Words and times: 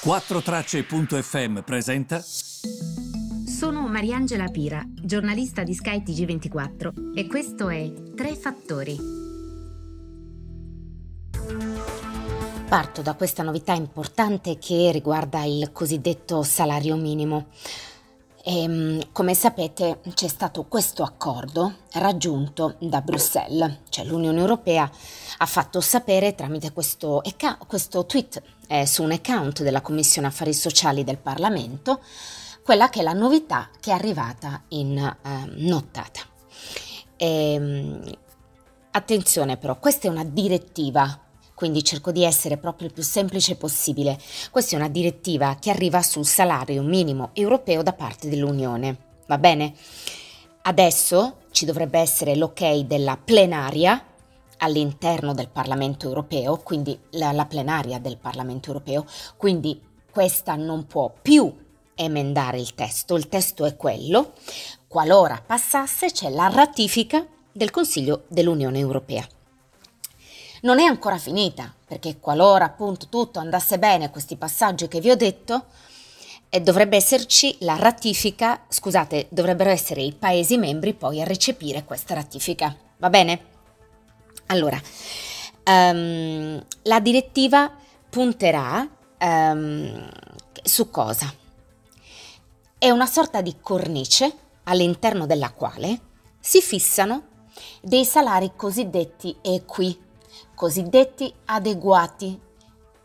4Tracce.fm 0.00 1.58
presenta. 1.64 2.22
Sono 2.22 3.88
Mariangela 3.88 4.46
Pira, 4.46 4.80
giornalista 4.94 5.64
di 5.64 5.74
Sky 5.74 6.04
TG24 6.04 7.16
e 7.16 7.26
questo 7.26 7.68
è 7.68 7.92
Tre 8.14 8.36
Fattori. 8.36 8.96
Parto 12.68 13.02
da 13.02 13.14
questa 13.14 13.42
novità 13.42 13.72
importante 13.72 14.56
che 14.58 14.92
riguarda 14.92 15.42
il 15.42 15.72
cosiddetto 15.72 16.44
salario 16.44 16.94
minimo. 16.94 17.46
E, 18.44 18.62
ehm, 18.62 19.08
come 19.10 19.34
sapete 19.34 20.00
c'è 20.14 20.28
stato 20.28 20.66
questo 20.66 21.02
accordo 21.02 21.74
raggiunto 21.94 22.76
da 22.78 23.00
Bruxelles, 23.00 23.80
cioè 23.88 24.04
l'Unione 24.04 24.38
Europea 24.38 24.88
ha 25.38 25.46
fatto 25.46 25.80
sapere 25.80 26.36
tramite 26.36 26.72
questo, 26.72 27.20
questo 27.66 28.06
tweet 28.06 28.40
eh, 28.68 28.86
su 28.86 29.02
un 29.02 29.10
account 29.10 29.62
della 29.62 29.80
Commissione 29.80 30.28
Affari 30.28 30.54
Sociali 30.54 31.02
del 31.02 31.18
Parlamento 31.18 32.00
quella 32.62 32.90
che 32.90 33.00
è 33.00 33.02
la 33.02 33.14
novità 33.14 33.70
che 33.80 33.90
è 33.90 33.94
arrivata 33.94 34.62
in 34.68 34.98
eh, 34.98 35.16
nottata. 35.56 36.20
E, 37.16 37.52
ehm, 37.54 38.12
attenzione 38.90 39.56
però, 39.56 39.78
questa 39.78 40.06
è 40.06 40.10
una 40.10 40.24
direttiva 40.24 41.22
quindi 41.54 41.82
cerco 41.82 42.12
di 42.12 42.22
essere 42.22 42.56
proprio 42.56 42.86
il 42.86 42.92
più 42.92 43.02
semplice 43.02 43.56
possibile. 43.56 44.16
Questa 44.52 44.76
è 44.76 44.78
una 44.78 44.88
direttiva 44.88 45.56
che 45.58 45.70
arriva 45.70 46.02
sul 46.02 46.24
salario 46.24 46.82
minimo 46.82 47.30
europeo 47.32 47.82
da 47.82 47.94
parte 47.94 48.28
dell'Unione. 48.28 48.96
Va 49.26 49.38
bene? 49.38 49.74
Adesso 50.62 51.38
ci 51.50 51.64
dovrebbe 51.64 51.98
essere 51.98 52.36
l'ok 52.36 52.82
della 52.82 53.16
plenaria 53.16 54.00
all'interno 54.58 55.34
del 55.34 55.48
Parlamento 55.48 56.06
europeo, 56.06 56.58
quindi 56.58 56.98
la, 57.10 57.32
la 57.32 57.46
plenaria 57.46 57.98
del 57.98 58.18
Parlamento 58.18 58.68
europeo, 58.68 59.04
quindi 59.36 59.80
questa 60.10 60.54
non 60.54 60.86
può 60.86 61.12
più 61.20 61.52
emendare 61.94 62.58
il 62.58 62.74
testo, 62.74 63.16
il 63.16 63.28
testo 63.28 63.64
è 63.64 63.76
quello, 63.76 64.32
qualora 64.86 65.42
passasse 65.44 66.10
c'è 66.10 66.30
la 66.30 66.48
ratifica 66.48 67.26
del 67.50 67.70
Consiglio 67.70 68.24
dell'Unione 68.28 68.78
Europea 68.78 69.26
non 70.62 70.80
è 70.80 70.84
ancora 70.84 71.18
finita, 71.18 71.72
perché 71.86 72.18
qualora 72.18 72.64
appunto 72.64 73.08
tutto 73.08 73.38
andasse 73.38 73.78
bene, 73.78 74.10
questi 74.10 74.36
passaggi 74.36 74.88
che 74.88 75.00
vi 75.00 75.10
ho 75.10 75.16
detto, 75.16 75.66
eh, 76.48 76.60
dovrebbe 76.60 76.96
esserci 76.96 77.56
la 77.60 77.76
ratifica, 77.76 78.64
scusate, 78.68 79.26
dovrebbero 79.28 79.70
essere 79.70 80.00
i 80.00 80.12
Paesi 80.12 80.56
membri 80.56 80.94
poi 80.94 81.20
a 81.20 81.24
recepire 81.24 81.84
questa 81.84 82.14
ratifica. 82.14 82.74
Va 82.96 83.10
bene? 83.10 83.56
Allora, 84.50 84.80
um, 85.64 86.64
la 86.82 87.00
direttiva 87.00 87.70
punterà 88.08 88.88
um, 89.20 90.10
su 90.62 90.90
cosa? 90.90 91.32
È 92.78 92.88
una 92.90 93.06
sorta 93.06 93.42
di 93.42 93.56
cornice 93.60 94.32
all'interno 94.64 95.26
della 95.26 95.52
quale 95.52 96.00
si 96.40 96.62
fissano 96.62 97.26
dei 97.82 98.04
salari 98.04 98.52
cosiddetti 98.54 99.36
equi 99.42 100.06
cosiddetti 100.54 101.32
adeguati 101.46 102.40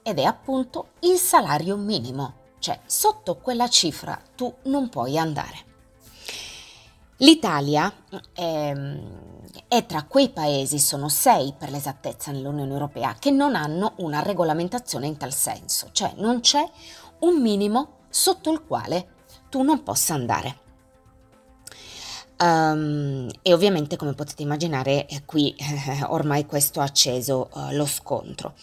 ed 0.02 0.20
è 0.20 0.24
appunto 0.24 0.94
il 1.02 1.18
salario 1.18 1.76
minimo, 1.76 2.36
cioè 2.60 2.80
sotto 2.86 3.36
quella 3.38 3.68
cifra 3.68 4.20
tu 4.36 4.54
non 4.64 4.90
puoi 4.90 5.18
andare. 5.18 5.73
L'Italia 7.18 7.94
ehm, 8.34 9.42
è 9.68 9.86
tra 9.86 10.04
quei 10.04 10.30
paesi, 10.30 10.80
sono 10.80 11.10
sei 11.10 11.54
per 11.58 11.70
l'esattezza 11.70 12.32
nell'Unione 12.32 12.72
Europea, 12.72 13.16
che 13.20 13.32
non 13.32 13.56
hanno 13.56 13.94
una 13.98 14.22
regolamentazione 14.22 15.08
in 15.08 15.18
tal 15.18 15.34
senso, 15.34 15.90
cioè 15.92 16.14
non 16.18 16.40
c'è 16.40 16.68
un 17.20 17.42
minimo 17.42 18.00
sotto 18.10 18.52
il 18.52 18.64
quale 18.64 19.08
tu 19.50 19.62
non 19.62 19.84
possa 19.84 20.14
andare. 20.16 20.62
Um, 22.40 23.30
e 23.42 23.54
ovviamente, 23.54 23.96
come 23.96 24.14
potete 24.14 24.42
immaginare, 24.42 25.06
eh, 25.06 25.24
qui 25.24 25.56
eh, 25.56 26.04
ormai 26.06 26.46
questo 26.46 26.82
ha 26.82 26.84
acceso 26.84 27.50
uh, 27.54 27.72
lo 27.72 27.86
scontro. 27.86 28.56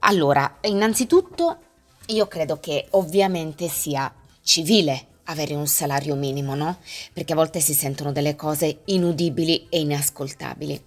Allora, 0.00 0.58
innanzitutto, 0.62 1.58
io 2.06 2.26
credo 2.26 2.58
che 2.60 2.88
ovviamente 2.90 3.68
sia 3.68 4.12
civile 4.42 5.17
avere 5.28 5.54
un 5.54 5.66
salario 5.66 6.14
minimo, 6.14 6.54
no? 6.54 6.78
Perché 7.12 7.32
a 7.32 7.36
volte 7.36 7.60
si 7.60 7.74
sentono 7.74 8.12
delle 8.12 8.36
cose 8.36 8.80
inudibili 8.86 9.66
e 9.68 9.80
inascoltabili. 9.80 10.84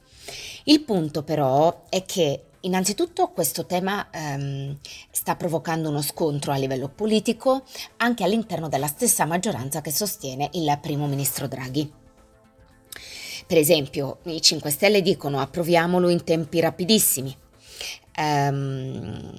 Il 0.65 0.81
punto 0.81 1.23
però 1.23 1.85
è 1.89 2.03
che 2.05 2.43
Innanzitutto 2.63 3.29
questo 3.29 3.65
tema 3.65 4.07
ehm, 4.11 4.77
sta 5.09 5.35
provocando 5.35 5.89
uno 5.89 6.03
scontro 6.03 6.51
a 6.51 6.57
livello 6.57 6.89
politico 6.89 7.63
anche 7.97 8.23
all'interno 8.23 8.69
della 8.69 8.85
stessa 8.85 9.25
maggioranza 9.25 9.81
che 9.81 9.91
sostiene 9.91 10.47
il 10.53 10.77
primo 10.79 11.07
ministro 11.07 11.47
Draghi. 11.47 11.91
Per 13.47 13.57
esempio, 13.57 14.19
i 14.25 14.39
5 14.39 14.69
Stelle 14.69 15.01
dicono 15.01 15.39
approviamolo 15.39 16.09
in 16.09 16.23
tempi 16.23 16.59
rapidissimi. 16.59 17.35
Um, 18.17 19.31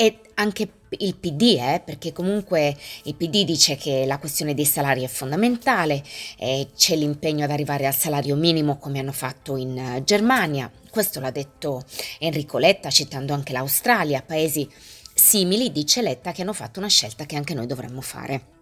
e 0.00 0.20
anche 0.34 0.70
il 0.90 1.16
PD, 1.16 1.56
eh, 1.58 1.82
perché 1.84 2.12
comunque 2.12 2.76
il 3.02 3.16
PD 3.16 3.44
dice 3.44 3.74
che 3.74 4.06
la 4.06 4.18
questione 4.18 4.54
dei 4.54 4.64
salari 4.64 5.02
è 5.02 5.08
fondamentale, 5.08 6.04
eh, 6.38 6.68
c'è 6.76 6.94
l'impegno 6.94 7.42
ad 7.42 7.50
arrivare 7.50 7.84
al 7.84 7.96
salario 7.96 8.36
minimo 8.36 8.78
come 8.78 9.00
hanno 9.00 9.10
fatto 9.10 9.56
in 9.56 9.76
uh, 9.76 10.04
Germania, 10.04 10.70
questo 10.88 11.18
l'ha 11.18 11.32
detto 11.32 11.82
Enrico 12.20 12.58
Letta 12.58 12.90
citando 12.90 13.34
anche 13.34 13.52
l'Australia, 13.52 14.22
paesi 14.22 14.70
simili, 15.12 15.72
dice 15.72 16.00
Letta, 16.00 16.30
che 16.30 16.42
hanno 16.42 16.52
fatto 16.52 16.78
una 16.78 16.88
scelta 16.88 17.26
che 17.26 17.34
anche 17.34 17.54
noi 17.54 17.66
dovremmo 17.66 18.00
fare. 18.00 18.56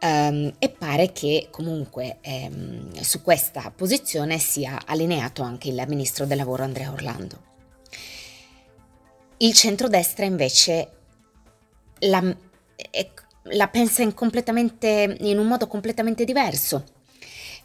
Um, 0.00 0.50
e 0.58 0.70
pare 0.70 1.12
che 1.12 1.48
comunque 1.50 2.20
um, 2.24 2.90
su 3.02 3.20
questa 3.20 3.70
posizione 3.76 4.38
sia 4.38 4.80
allineato 4.86 5.42
anche 5.42 5.68
il 5.68 5.84
ministro 5.88 6.24
del 6.24 6.38
lavoro 6.38 6.62
Andrea 6.62 6.90
Orlando. 6.90 7.47
Il 9.38 9.52
centrodestra 9.54 10.24
invece 10.24 10.90
la, 12.00 12.36
la 13.42 13.68
pensa 13.68 14.02
in, 14.02 14.14
in, 15.20 15.38
un 15.38 15.46
modo 15.46 15.66
completamente 15.66 16.24
diverso, 16.24 16.84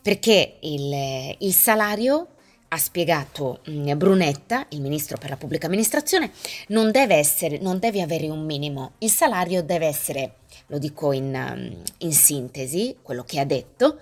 perché 0.02 0.58
il, 0.62 1.36
il 1.40 1.54
salario 1.54 2.28
ha 2.68 2.78
spiegato 2.78 3.62
mm, 3.70 3.98
Brunetta, 3.98 4.66
il 4.70 4.82
ministro 4.82 5.18
per 5.18 5.30
la 5.30 5.38
pubblica 5.38 5.68
amministrazione, 5.68 6.32
non 6.70 6.92
deve, 6.92 7.16
essere, 7.16 7.58
non 7.60 7.80
deve 7.80 8.02
avere 8.02 8.30
un 8.30 8.46
minimo, 8.46 8.94
il 9.00 9.12
salario 9.12 9.62
deve 9.64 9.88
essere 9.88 10.36
lo 10.68 10.78
dico 10.78 11.12
in, 11.12 11.34
um, 11.34 11.82
in 12.00 12.14
sintesi, 12.14 12.98
quello 13.02 13.24
che 13.24 13.40
ha 13.40 13.46
detto, 13.46 14.00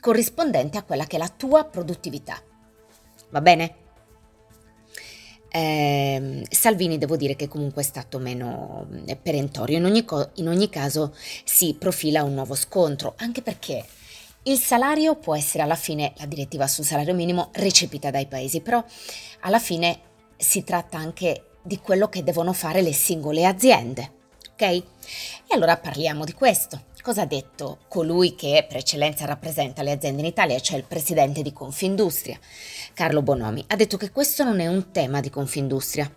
corrispondente 0.00 0.78
a 0.78 0.82
quella 0.82 1.04
che 1.04 1.16
è 1.16 1.18
la 1.18 1.28
tua 1.28 1.64
produttività. 1.64 2.40
Va 3.30 3.40
bene? 3.40 3.74
Eh, 5.56 6.44
Salvini 6.50 6.98
devo 6.98 7.16
dire 7.16 7.36
che 7.36 7.46
comunque 7.46 7.82
è 7.82 7.84
stato 7.84 8.18
meno 8.18 8.88
eh, 9.06 9.14
perentorio, 9.14 9.76
in 9.76 9.84
ogni, 9.84 10.04
co- 10.04 10.30
in 10.34 10.48
ogni 10.48 10.68
caso 10.68 11.14
si 11.44 11.76
profila 11.78 12.24
un 12.24 12.34
nuovo 12.34 12.56
scontro, 12.56 13.14
anche 13.18 13.40
perché 13.40 13.84
il 14.44 14.58
salario 14.58 15.14
può 15.14 15.36
essere 15.36 15.62
alla 15.62 15.76
fine 15.76 16.12
la 16.16 16.26
direttiva 16.26 16.66
sul 16.66 16.84
salario 16.84 17.14
minimo 17.14 17.50
recepita 17.52 18.10
dai 18.10 18.26
paesi, 18.26 18.62
però 18.62 18.84
alla 19.40 19.60
fine 19.60 20.00
si 20.36 20.64
tratta 20.64 20.98
anche 20.98 21.50
di 21.62 21.78
quello 21.78 22.08
che 22.08 22.24
devono 22.24 22.52
fare 22.52 22.82
le 22.82 22.92
singole 22.92 23.46
aziende 23.46 24.22
ok? 24.54 24.62
E 24.62 24.84
allora 25.50 25.76
parliamo 25.76 26.24
di 26.24 26.32
questo. 26.32 26.92
Cosa 27.04 27.20
ha 27.20 27.26
detto 27.26 27.80
colui 27.88 28.34
che 28.34 28.64
per 28.66 28.78
eccellenza 28.78 29.26
rappresenta 29.26 29.82
le 29.82 29.92
aziende 29.92 30.22
in 30.22 30.26
Italia, 30.26 30.58
cioè 30.58 30.78
il 30.78 30.84
presidente 30.84 31.42
di 31.42 31.52
Confindustria, 31.52 32.38
Carlo 32.94 33.20
Bonomi? 33.20 33.62
Ha 33.66 33.76
detto 33.76 33.98
che 33.98 34.10
questo 34.10 34.42
non 34.42 34.58
è 34.58 34.68
un 34.68 34.90
tema 34.90 35.20
di 35.20 35.28
Confindustria, 35.28 36.10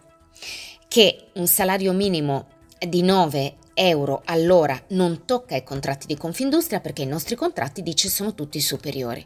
che 0.88 1.28
un 1.34 1.46
salario 1.46 1.92
minimo 1.92 2.47
di 2.79 3.02
9 3.02 3.56
euro 3.78 4.24
all'ora 4.26 4.82
non 4.90 5.26
tocca 5.26 5.56
i 5.56 5.64
contratti 5.64 6.08
di 6.08 6.18
Confindustria 6.18 6.79
perché 6.79 7.03
i 7.03 7.08
nostri 7.08 7.35
contratti 7.35 7.84
dice 7.84 8.09
sono 8.09 8.34
tutti 8.34 8.59
superiori. 8.59 9.24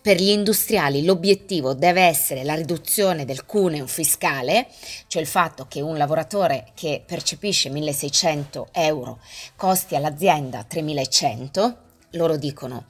Per 0.00 0.16
gli 0.16 0.28
industriali 0.28 1.04
l'obiettivo 1.04 1.74
deve 1.74 2.02
essere 2.02 2.44
la 2.44 2.54
riduzione 2.54 3.24
del 3.24 3.44
cuneo 3.44 3.88
fiscale, 3.88 4.68
cioè 5.08 5.20
il 5.20 5.28
fatto 5.28 5.66
che 5.68 5.80
un 5.80 5.96
lavoratore 5.96 6.68
che 6.74 7.02
percepisce 7.04 7.68
1600 7.70 8.68
euro 8.72 9.20
costi 9.56 9.96
all'azienda 9.96 10.62
3100, 10.62 11.78
loro 12.12 12.36
dicono 12.36 12.86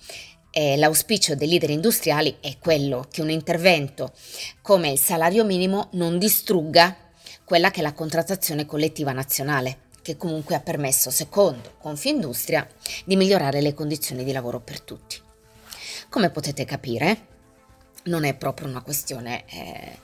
l'auspicio 0.53 1.37
dei 1.37 1.49
leader 1.49 1.71
industriali 1.71 2.39
è 2.41 2.59
quello 2.59 3.07
che 3.09 3.23
un 3.23 3.31
intervento 3.31 4.13
come 4.61 4.91
il 4.91 4.99
salario 4.99 5.45
minimo 5.45 5.89
non 5.93 6.19
distrugga 6.19 6.97
quella 7.45 7.71
che 7.71 7.79
è 7.79 7.83
la 7.83 7.93
contrattazione 7.93 8.67
collettiva 8.67 9.13
nazionale 9.13 9.87
che 10.09 10.17
comunque 10.17 10.55
ha 10.55 10.61
permesso, 10.61 11.11
secondo 11.11 11.75
Confindustria, 11.77 12.67
di 13.05 13.15
migliorare 13.15 13.61
le 13.61 13.75
condizioni 13.75 14.25
di 14.25 14.33
lavoro 14.33 14.59
per 14.59 14.81
tutti. 14.81 15.21
Come 16.09 16.31
potete 16.31 16.65
capire, 16.65 17.27
non 18.05 18.25
è 18.25 18.35
proprio 18.35 18.69
una 18.69 18.81
questione, 18.81 19.45
eh, 19.47 19.99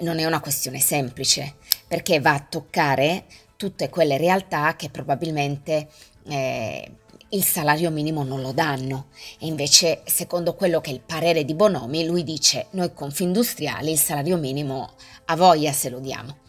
non 0.00 0.18
è 0.18 0.26
una 0.26 0.40
questione 0.40 0.78
semplice, 0.78 1.54
perché 1.88 2.20
va 2.20 2.34
a 2.34 2.46
toccare 2.46 3.24
tutte 3.56 3.88
quelle 3.88 4.18
realtà 4.18 4.76
che 4.76 4.90
probabilmente 4.90 5.88
eh, 6.26 6.92
il 7.30 7.42
salario 7.42 7.90
minimo 7.90 8.24
non 8.24 8.42
lo 8.42 8.52
danno 8.52 9.06
e 9.40 9.46
invece 9.46 10.02
secondo 10.04 10.54
quello 10.54 10.82
che 10.82 10.90
è 10.90 10.92
il 10.92 11.00
parere 11.00 11.44
di 11.46 11.54
Bonomi 11.54 12.04
lui 12.04 12.22
dice 12.22 12.66
noi 12.72 12.92
Confindustriali 12.92 13.90
il 13.90 13.98
salario 13.98 14.36
minimo 14.36 14.92
a 15.24 15.34
voglia 15.34 15.72
se 15.72 15.88
lo 15.88 15.98
diamo. 15.98 16.40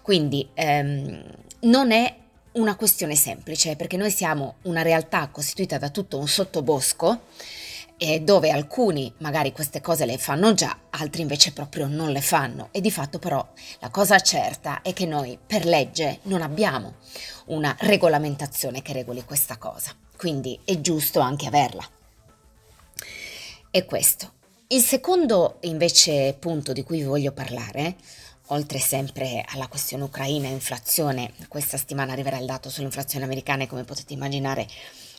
Quindi 0.00 0.48
ehm, 0.54 1.24
non 1.62 1.90
è 1.90 2.20
una 2.52 2.76
questione 2.76 3.14
semplice 3.14 3.76
perché 3.76 3.96
noi 3.96 4.10
siamo 4.10 4.56
una 4.62 4.82
realtà 4.82 5.28
costituita 5.28 5.78
da 5.78 5.90
tutto 5.90 6.18
un 6.18 6.28
sottobosco 6.28 7.22
eh, 7.96 8.20
dove 8.20 8.50
alcuni 8.50 9.12
magari 9.18 9.52
queste 9.52 9.80
cose 9.80 10.04
le 10.06 10.18
fanno 10.18 10.54
già, 10.54 10.76
altri 10.90 11.22
invece 11.22 11.52
proprio 11.52 11.86
non 11.86 12.10
le 12.10 12.20
fanno 12.20 12.68
e 12.72 12.80
di 12.80 12.90
fatto 12.90 13.18
però 13.18 13.46
la 13.78 13.90
cosa 13.90 14.18
certa 14.18 14.82
è 14.82 14.92
che 14.92 15.06
noi 15.06 15.38
per 15.44 15.64
legge 15.64 16.18
non 16.22 16.42
abbiamo 16.42 16.96
una 17.46 17.74
regolamentazione 17.78 18.82
che 18.82 18.92
regoli 18.92 19.24
questa 19.24 19.56
cosa, 19.56 19.94
quindi 20.16 20.58
è 20.64 20.80
giusto 20.80 21.20
anche 21.20 21.46
averla. 21.46 21.88
E 23.70 23.84
questo. 23.84 24.32
Il 24.68 24.82
secondo 24.82 25.58
invece 25.60 26.34
punto 26.38 26.72
di 26.72 26.82
cui 26.82 27.02
voglio 27.04 27.32
parlare 27.32 27.96
oltre 28.52 28.78
sempre 28.78 29.44
alla 29.46 29.66
questione 29.66 30.04
ucraina 30.04 30.46
e 30.46 30.52
inflazione, 30.52 31.32
questa 31.48 31.78
settimana 31.78 32.12
arriverà 32.12 32.38
il 32.38 32.46
dato 32.46 32.68
sull'inflazione 32.68 33.24
americana 33.24 33.64
e 33.64 33.66
come 33.66 33.84
potete 33.84 34.12
immaginare 34.12 34.68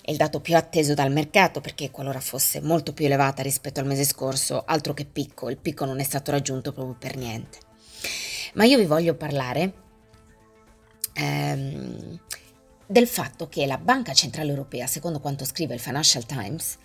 è 0.01 0.11
il 0.11 0.17
dato 0.17 0.39
più 0.41 0.55
atteso 0.55 0.93
dal 0.93 1.11
mercato 1.11 1.61
perché 1.61 1.89
qualora 1.89 2.19
fosse 2.19 2.61
molto 2.61 2.93
più 2.93 3.05
elevata 3.05 3.41
rispetto 3.41 3.79
al 3.79 3.85
mese 3.85 4.03
scorso, 4.03 4.63
altro 4.65 4.93
che 4.93 5.05
picco, 5.05 5.49
il 5.49 5.57
picco 5.57 5.85
non 5.85 5.99
è 5.99 6.03
stato 6.03 6.29
raggiunto 6.29 6.73
proprio 6.73 6.95
per 6.97 7.15
niente. 7.15 7.57
Ma 8.53 8.65
io 8.65 8.77
vi 8.77 8.85
voglio 8.85 9.15
parlare 9.15 9.73
ehm, 11.13 12.19
del 12.85 13.07
fatto 13.07 13.47
che 13.47 13.65
la 13.65 13.77
Banca 13.77 14.13
Centrale 14.13 14.49
Europea, 14.49 14.87
secondo 14.87 15.19
quanto 15.21 15.45
scrive 15.45 15.73
il 15.73 15.79
Financial 15.79 16.25
Times, 16.25 16.77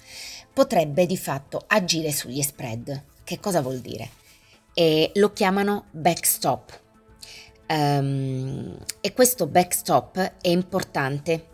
potrebbe 0.52 1.04
di 1.04 1.16
fatto 1.16 1.62
agire 1.66 2.12
sugli 2.12 2.40
spread. 2.40 3.02
Che 3.24 3.40
cosa 3.40 3.60
vuol 3.60 3.80
dire? 3.80 4.26
E 4.78 5.10
lo 5.14 5.32
chiamano 5.32 5.86
backstop. 5.90 6.80
Um, 7.68 8.76
e 9.00 9.12
questo 9.12 9.48
backstop 9.48 10.34
è 10.40 10.46
importante. 10.46 11.48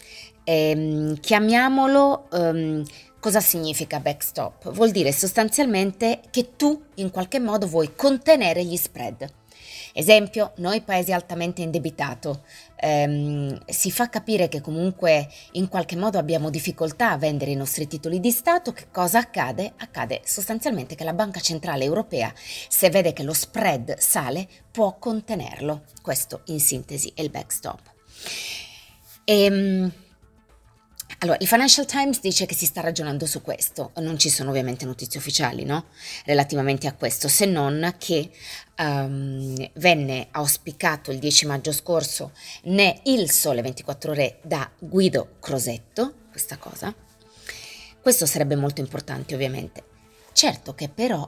Um, 0.44 1.18
chiamiamolo 1.18 2.28
um, 2.32 2.84
cosa 3.18 3.40
significa 3.40 3.98
backstop? 3.98 4.70
Vuol 4.72 4.90
dire 4.90 5.10
sostanzialmente 5.10 6.20
che 6.28 6.50
tu 6.54 6.78
in 6.96 7.10
qualche 7.10 7.40
modo 7.40 7.66
vuoi 7.66 7.94
contenere 7.96 8.62
gli 8.62 8.76
spread. 8.76 9.26
Esempio, 9.96 10.54
noi 10.56 10.80
paesi 10.80 11.12
altamente 11.12 11.62
indebitato, 11.62 12.42
ehm, 12.74 13.62
si 13.66 13.92
fa 13.92 14.08
capire 14.08 14.48
che 14.48 14.60
comunque 14.60 15.28
in 15.52 15.68
qualche 15.68 15.94
modo 15.94 16.18
abbiamo 16.18 16.50
difficoltà 16.50 17.12
a 17.12 17.16
vendere 17.16 17.52
i 17.52 17.54
nostri 17.54 17.86
titoli 17.86 18.18
di 18.18 18.32
Stato, 18.32 18.72
che 18.72 18.86
cosa 18.90 19.20
accade? 19.20 19.74
Accade 19.76 20.22
sostanzialmente 20.24 20.96
che 20.96 21.04
la 21.04 21.12
Banca 21.12 21.38
Centrale 21.38 21.84
Europea, 21.84 22.32
se 22.34 22.90
vede 22.90 23.12
che 23.12 23.22
lo 23.22 23.32
spread 23.32 23.96
sale, 23.98 24.48
può 24.72 24.98
contenerlo. 24.98 25.84
Questo 26.02 26.42
in 26.46 26.58
sintesi 26.58 27.12
è 27.14 27.22
il 27.22 27.30
backstop. 27.30 27.80
Ehm, 29.22 29.92
allora, 31.24 31.38
il 31.40 31.46
Financial 31.46 31.86
Times 31.86 32.20
dice 32.20 32.44
che 32.44 32.54
si 32.54 32.66
sta 32.66 32.82
ragionando 32.82 33.24
su 33.24 33.40
questo, 33.40 33.92
non 34.00 34.18
ci 34.18 34.28
sono 34.28 34.50
ovviamente 34.50 34.84
notizie 34.84 35.18
ufficiali, 35.18 35.64
no? 35.64 35.86
Relativamente 36.26 36.86
a 36.86 36.92
questo, 36.92 37.28
se 37.28 37.46
non 37.46 37.94
che 37.96 38.30
um, 38.76 39.70
venne 39.76 40.28
auspicato 40.32 41.10
il 41.10 41.18
10 41.18 41.46
maggio 41.46 41.72
scorso 41.72 42.32
né 42.64 43.00
il 43.04 43.30
Sole 43.30 43.62
24 43.62 44.10
Ore 44.10 44.38
da 44.42 44.70
Guido 44.78 45.36
Crosetto, 45.40 46.12
questa 46.30 46.58
cosa. 46.58 46.94
Questo 48.02 48.26
sarebbe 48.26 48.54
molto 48.54 48.82
importante 48.82 49.32
ovviamente. 49.32 49.82
Certo 50.34 50.74
che 50.74 50.90
però 50.90 51.26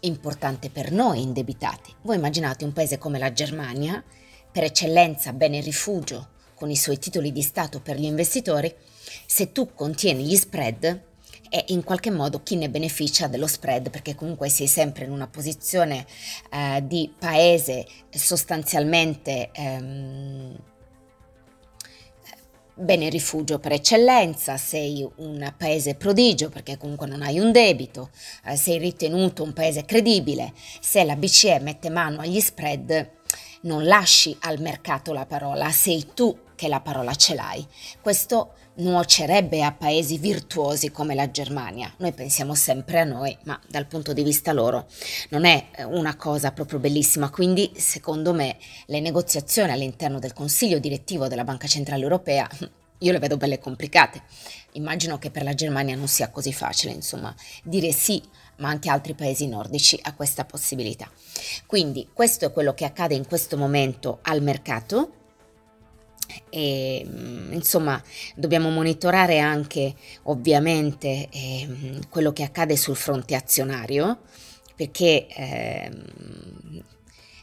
è 0.00 0.06
importante 0.06 0.70
per 0.70 0.92
noi 0.92 1.20
indebitati. 1.20 1.94
Voi 2.00 2.16
immaginate 2.16 2.64
un 2.64 2.72
paese 2.72 2.96
come 2.96 3.18
la 3.18 3.34
Germania, 3.34 4.02
per 4.50 4.64
eccellenza 4.64 5.34
bene 5.34 5.60
rifugio 5.60 6.30
con 6.54 6.70
i 6.70 6.76
suoi 6.76 6.98
titoli 6.98 7.32
di 7.32 7.42
Stato 7.42 7.80
per 7.80 7.98
gli 7.98 8.04
investitori, 8.04 8.74
se 9.24 9.52
tu 9.52 9.72
contieni 9.72 10.24
gli 10.24 10.36
spread 10.36 11.04
e 11.48 11.64
in 11.68 11.84
qualche 11.84 12.10
modo 12.10 12.42
chi 12.42 12.56
ne 12.56 12.68
beneficia 12.68 13.28
dello 13.28 13.46
spread 13.46 13.90
perché 13.90 14.14
comunque 14.14 14.48
sei 14.48 14.66
sempre 14.66 15.04
in 15.04 15.12
una 15.12 15.28
posizione 15.28 16.04
eh, 16.50 16.82
di 16.84 17.12
paese 17.16 17.86
sostanzialmente 18.10 19.50
ehm, 19.52 20.56
bene 22.78 23.08
rifugio 23.08 23.58
per 23.58 23.72
eccellenza, 23.72 24.58
sei 24.58 25.08
un 25.16 25.54
paese 25.56 25.94
prodigio 25.94 26.50
perché 26.50 26.76
comunque 26.76 27.06
non 27.06 27.22
hai 27.22 27.38
un 27.38 27.50
debito, 27.50 28.10
eh, 28.44 28.56
sei 28.56 28.78
ritenuto 28.78 29.42
un 29.42 29.52
paese 29.52 29.84
credibile, 29.84 30.52
se 30.80 31.02
la 31.04 31.16
BCE 31.16 31.60
mette 31.60 31.88
mano 31.88 32.20
agli 32.20 32.40
spread 32.40 33.14
non 33.62 33.84
lasci 33.84 34.36
al 34.40 34.60
mercato 34.60 35.12
la 35.12 35.26
parola, 35.26 35.70
sei 35.70 36.08
tu 36.14 36.38
che 36.54 36.68
la 36.68 36.80
parola 36.80 37.14
ce 37.14 37.34
l'hai. 37.34 37.66
Questo 38.00 38.52
nuocerebbe 38.76 39.62
a 39.62 39.72
paesi 39.72 40.18
virtuosi 40.18 40.90
come 40.90 41.14
la 41.14 41.30
Germania. 41.30 41.92
Noi 41.98 42.12
pensiamo 42.12 42.54
sempre 42.54 43.00
a 43.00 43.04
noi, 43.04 43.36
ma 43.44 43.60
dal 43.68 43.86
punto 43.86 44.12
di 44.12 44.22
vista 44.22 44.52
loro 44.52 44.86
non 45.30 45.44
è 45.44 45.68
eh, 45.74 45.84
una 45.84 46.16
cosa 46.16 46.52
proprio 46.52 46.78
bellissima. 46.78 47.30
Quindi, 47.30 47.72
secondo 47.76 48.32
me, 48.32 48.56
le 48.86 49.00
negoziazioni 49.00 49.70
all'interno 49.70 50.18
del 50.18 50.32
Consiglio 50.32 50.78
direttivo 50.78 51.28
della 51.28 51.44
Banca 51.44 51.66
Centrale 51.66 52.02
Europea 52.02 52.48
io 53.00 53.12
le 53.12 53.18
vedo 53.18 53.36
belle 53.36 53.58
complicate. 53.58 54.22
Immagino 54.72 55.18
che 55.18 55.30
per 55.30 55.42
la 55.42 55.54
Germania 55.54 55.96
non 55.96 56.08
sia 56.08 56.30
così 56.30 56.52
facile, 56.52 56.92
insomma, 56.92 57.34
dire 57.62 57.92
sì, 57.92 58.22
ma 58.56 58.68
anche 58.68 58.88
altri 58.88 59.14
paesi 59.14 59.46
nordici 59.46 59.98
a 60.02 60.14
questa 60.14 60.44
possibilità. 60.44 61.10
Quindi 61.66 62.08
questo 62.12 62.46
è 62.46 62.52
quello 62.52 62.74
che 62.74 62.84
accade 62.84 63.14
in 63.14 63.26
questo 63.26 63.56
momento 63.56 64.20
al 64.22 64.42
mercato 64.42 65.15
e 66.50 67.04
mm, 67.06 67.52
insomma 67.52 68.02
dobbiamo 68.34 68.70
monitorare 68.70 69.38
anche 69.38 69.94
ovviamente 70.24 71.28
eh, 71.30 72.00
quello 72.08 72.32
che 72.32 72.42
accade 72.42 72.76
sul 72.76 72.96
fronte 72.96 73.34
azionario 73.34 74.20
perché 74.74 75.26
eh, 75.28 75.90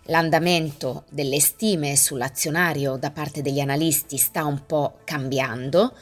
l'andamento 0.07 1.05
delle 1.09 1.39
stime 1.39 1.95
sull'azionario 1.95 2.97
da 2.97 3.11
parte 3.11 3.41
degli 3.41 3.59
analisti 3.59 4.17
sta 4.17 4.45
un 4.45 4.65
po' 4.65 4.99
cambiando, 5.03 5.95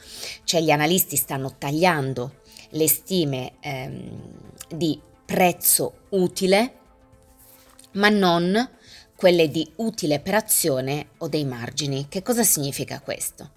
cioè 0.44 0.62
gli 0.62 0.72
analisti 0.72 1.16
stanno 1.16 1.56
tagliando 1.58 2.40
le 2.72 2.88
stime 2.88 3.54
eh, 3.60 4.12
di 4.70 5.00
prezzo 5.26 6.06
utile 6.10 6.76
ma 7.94 8.10
non 8.10 8.70
quelle 9.22 9.50
di 9.50 9.72
utile 9.76 10.20
per 10.20 10.34
azione 10.34 11.10
o 11.20 11.28
dei 11.28 11.46
margini. 11.46 12.08
Che 12.10 12.24
cosa 12.24 12.42
significa 12.42 13.00
questo? 13.02 13.52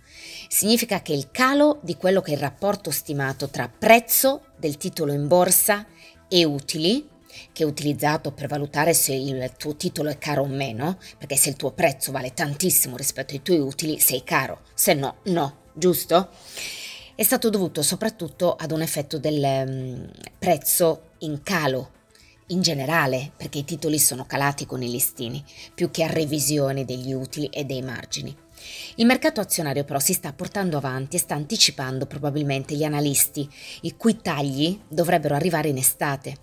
Significa 0.47 1.01
che 1.01 1.15
il 1.15 1.31
calo 1.31 1.79
di 1.81 1.97
quello 1.97 2.21
che 2.21 2.33
è 2.33 2.35
il 2.35 2.41
rapporto 2.41 2.91
stimato 2.91 3.49
tra 3.49 3.71
prezzo 3.71 4.49
del 4.59 4.77
titolo 4.77 5.15
in 5.15 5.27
borsa 5.27 5.87
e 6.29 6.45
utili, 6.45 7.09
che 7.51 7.63
è 7.63 7.67
utilizzato 7.67 8.31
per 8.33 8.47
valutare 8.47 8.93
se 8.93 9.15
il 9.15 9.53
tuo 9.57 9.75
titolo 9.75 10.11
è 10.11 10.19
caro 10.19 10.43
o 10.43 10.47
meno, 10.49 10.99
perché 11.17 11.37
se 11.37 11.49
il 11.49 11.57
tuo 11.57 11.71
prezzo 11.71 12.13
vale 12.13 12.35
tantissimo 12.35 12.95
rispetto 12.95 13.33
ai 13.33 13.41
tuoi 13.41 13.61
utili, 13.61 13.99
sei 14.01 14.23
caro, 14.23 14.61
se 14.75 14.93
no, 14.93 15.21
no, 15.29 15.61
giusto? 15.73 16.29
È 17.15 17.23
stato 17.23 17.49
dovuto 17.49 17.81
soprattutto 17.81 18.55
ad 18.55 18.71
un 18.71 18.83
effetto 18.83 19.17
del 19.17 19.43
um, 19.67 20.11
prezzo 20.39 21.13
in 21.21 21.43
calo 21.43 21.94
in 22.49 22.61
generale, 22.61 23.33
perché 23.37 23.59
i 23.59 23.65
titoli 23.65 23.99
sono 23.99 24.27
calati 24.27 24.67
con 24.67 24.83
i 24.83 24.91
listini, 24.91 25.43
più 25.75 25.91
che 25.91 26.05
a 26.05 26.11
revisione 26.11 26.85
degli 26.85 27.13
utili 27.13 27.47
e 27.47 27.65
dei 27.65 27.83
margini. 27.83 28.37
Il 28.97 29.07
mercato 29.07 29.41
azionario 29.41 29.85
però 29.85 29.99
si 29.99 30.13
sta 30.13 30.33
portando 30.33 30.77
avanti 30.77 31.17
e 31.17 31.19
sta 31.19 31.35
anticipando 31.35 32.07
probabilmente 32.07 32.75
gli 32.75 32.85
analisti, 32.85 33.49
i 33.83 33.97
cui 33.97 34.21
tagli 34.21 34.79
dovrebbero 34.89 35.35
arrivare 35.35 35.69
in 35.69 35.77
estate. 35.77 36.37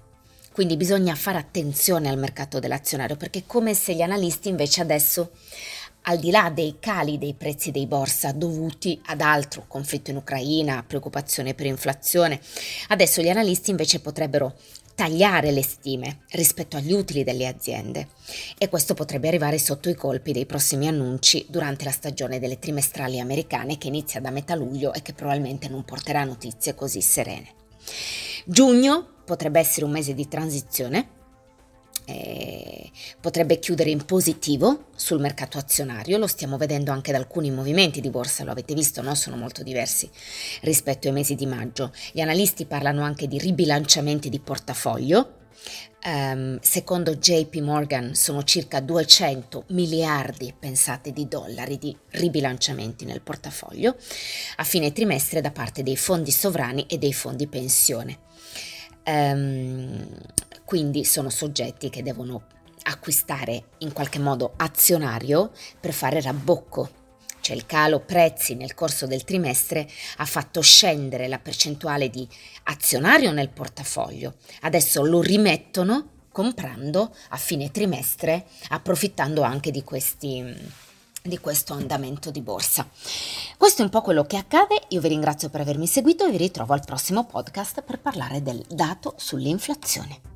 Quindi 0.52 0.76
bisogna 0.76 1.16
fare 1.16 1.38
attenzione 1.38 2.10
al 2.10 2.18
mercato 2.18 2.60
dell'azionario 2.60 3.16
perché 3.16 3.40
è 3.40 3.44
come 3.46 3.74
se 3.74 3.96
gli 3.96 4.02
analisti 4.02 4.50
invece 4.50 4.82
adesso 4.82 5.32
al 6.06 6.18
di 6.18 6.32
là 6.32 6.52
dei 6.54 6.78
cali 6.80 7.18
dei 7.18 7.36
prezzi 7.36 7.72
dei 7.72 7.86
borsa 7.86 8.32
dovuti 8.32 9.00
ad 9.06 9.22
altro, 9.22 9.66
conflitto 9.68 10.10
in 10.10 10.18
Ucraina, 10.18 10.84
preoccupazione 10.86 11.54
per 11.54 11.68
inflazione, 11.68 12.40
adesso 12.88 13.22
gli 13.22 13.30
analisti 13.30 13.70
invece 13.70 14.00
potrebbero 14.00 14.56
tagliare 14.96 15.52
le 15.52 15.64
stime 15.64 16.22
rispetto 16.32 16.78
agli 16.78 16.94
utili 16.94 17.24
delle 17.24 17.48
aziende 17.48 18.10
e 18.58 18.70
questo 18.70 18.94
potrebbe 18.94 19.28
arrivare 19.28 19.58
sotto 19.58 19.90
i 19.90 19.96
colpi 19.96 20.32
dei 20.32 20.46
prossimi 20.46 20.88
annunci 20.88 21.46
durante 21.50 21.84
la 21.84 21.92
stagione 21.92 22.40
delle 22.40 22.60
trimestrali 22.60 23.20
americane 23.20 23.78
che 23.78 23.88
inizia 23.88 24.22
da 24.22 24.30
metà 24.32 24.56
luglio 24.56 24.94
e 24.94 25.02
che 25.02 25.14
probabilmente 25.14 25.68
non 25.68 25.84
porterà 25.84 26.24
notizie 26.24 26.76
così 26.76 27.02
serene. 27.02 27.48
Giugno 28.46 29.08
potrebbe 29.26 29.60
essere 29.60 29.86
un 29.86 29.92
mese 29.92 30.14
di 30.14 30.28
transizione 30.28 31.20
eh, 32.06 32.61
potrebbe 33.20 33.60
chiudere 33.60 33.90
in 33.90 34.06
positivo 34.06 34.86
sul 34.96 35.20
mercato 35.20 35.58
azionario, 35.58 36.18
lo 36.18 36.28
stiamo 36.28 36.58
vedendo 36.58 36.92
anche 36.92 37.12
da 37.12 37.18
alcuni 37.18 37.52
movimenti 37.52 38.02
di 38.02 38.10
borsa, 38.10 38.44
lo 38.44 38.52
avete 38.52 38.74
visto, 38.74 39.02
no? 39.02 39.16
sono 39.16 39.36
molto 39.36 39.64
diversi 39.64 40.10
rispetto 40.62 41.08
ai 41.08 41.14
mesi 41.14 41.36
di 41.36 41.46
maggio. 41.46 41.92
Gli 42.12 42.22
analisti 42.22 42.66
parlano 42.66 43.04
anche 43.04 43.28
di 43.28 43.38
ribilanciamenti 43.38 44.30
di 44.30 44.40
portafoglio. 44.40 45.40
Um, 46.04 46.58
secondo 46.60 47.16
JP 47.16 47.58
Morgan 47.58 48.16
sono 48.16 48.42
circa 48.42 48.80
200 48.80 49.66
miliardi, 49.68 50.56
pensate, 50.58 51.12
di 51.12 51.28
dollari 51.28 51.78
di 51.78 51.96
ribilanciamenti 52.10 53.06
nel 53.06 53.22
portafoglio 53.22 53.96
a 54.56 54.64
fine 54.64 54.92
trimestre 54.92 55.42
da 55.42 55.52
parte 55.52 55.84
dei 55.84 55.98
fondi 55.98 56.32
sovrani 56.32 56.88
e 56.88 56.98
dei 56.98 57.14
fondi 57.14 57.46
pensione. 57.46 58.18
Um, 59.06 60.08
quindi 60.66 61.06
sono 61.06 61.30
soggetti 61.30 61.90
che 61.90 62.02
devono 62.02 62.44
acquistare 62.84 63.64
in 63.80 63.94
qualche 63.94 64.20
modo 64.20 64.54
azionario 64.58 65.52
per 65.80 65.94
fare 65.94 66.22
rabbocco. 66.22 66.90
Cioè 67.42 67.56
il 67.56 67.66
calo 67.66 68.00
prezzi 68.00 68.54
nel 68.54 68.74
corso 68.76 69.08
del 69.08 69.24
trimestre 69.24 69.90
ha 70.18 70.26
fatto 70.26 70.62
scendere 70.62 71.28
la 71.28 71.40
percentuale 71.40 72.10
di 72.10 72.28
azionario 72.64 73.32
nel 73.32 73.50
portafoglio. 73.50 74.36
Adesso 74.62 75.04
lo 75.04 75.22
rimettono 75.22 76.10
comprando 76.32 77.14
a 77.30 77.38
fine 77.38 77.72
trimestre, 77.72 78.46
approfittando 78.70 79.42
anche 79.42 79.72
di 79.72 79.84
questi 79.84 80.90
di 81.24 81.40
questo 81.40 81.74
andamento 81.74 82.32
di 82.32 82.42
borsa. 82.42 82.88
Questo 83.58 83.82
è 83.82 83.86
un 83.86 83.92
po' 83.92 84.02
quello 84.02 84.24
che 84.24 84.38
accade, 84.38 84.82
io 84.90 85.02
vi 85.02 85.10
ringrazio 85.10 85.50
per 85.50 85.62
avermi 85.62 85.88
seguito 85.88 86.26
e 86.26 86.32
vi 86.32 86.38
ritrovo 86.38 86.74
al 86.74 86.84
prossimo 86.84 87.26
podcast 87.26 87.84
per 87.84 88.00
parlare 88.00 88.42
del 88.42 88.64
dato 88.68 89.14
sull'inflazione. 89.18 90.31